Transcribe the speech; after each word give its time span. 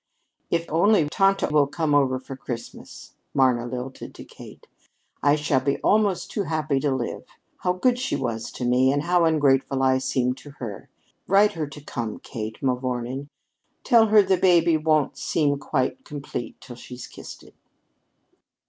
"If 0.49 0.65
only 0.67 1.07
tante 1.07 1.45
will 1.51 1.67
come 1.67 1.93
over 1.93 2.17
for 2.17 2.35
Christmas," 2.35 3.13
Marna 3.35 3.67
lilted 3.67 4.15
to 4.15 4.23
Kate, 4.25 4.65
"I 5.21 5.35
shall 5.35 5.59
be 5.59 5.77
almost 5.81 6.31
too 6.31 6.41
happy 6.45 6.79
to 6.79 6.89
live. 6.89 7.27
How 7.57 7.73
good 7.73 7.99
she 7.99 8.15
was 8.15 8.51
to 8.53 8.65
me, 8.65 8.91
and 8.91 9.03
how 9.03 9.25
ungrateful 9.25 9.83
I 9.83 9.99
seemed 9.99 10.37
to 10.37 10.53
her! 10.57 10.89
Write 11.27 11.51
her 11.51 11.67
to 11.67 11.81
come, 11.83 12.17
Kate, 12.17 12.57
mavourneen. 12.63 13.29
Tell 13.83 14.07
her 14.07 14.23
the 14.23 14.37
baby 14.37 14.75
won't 14.75 15.19
seem 15.19 15.59
quite 15.59 16.03
complete 16.03 16.59
till 16.59 16.77
she's 16.77 17.05
kissed 17.05 17.43
it." 17.43 17.53